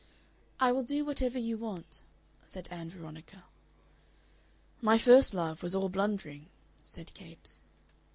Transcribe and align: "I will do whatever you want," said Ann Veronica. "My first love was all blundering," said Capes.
"I 0.59 0.71
will 0.71 0.81
do 0.81 1.05
whatever 1.05 1.37
you 1.37 1.57
want," 1.59 2.01
said 2.43 2.67
Ann 2.71 2.89
Veronica. 2.89 3.43
"My 4.81 4.97
first 4.97 5.35
love 5.35 5.61
was 5.61 5.75
all 5.75 5.89
blundering," 5.89 6.47
said 6.83 7.13
Capes. 7.13 7.67